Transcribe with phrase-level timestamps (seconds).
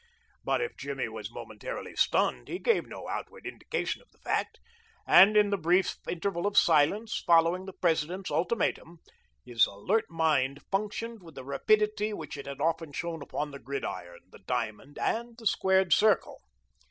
[0.43, 4.57] But if Jimmy was momentarily stunned he gave no outward indication of the fact,
[5.05, 8.97] and in the brief interval of silence following the president's ultimatum
[9.45, 14.21] his alert mind functioned with the rapidity which it had often shown upon the gridiron,
[14.31, 16.41] the diamond, and the squared circle.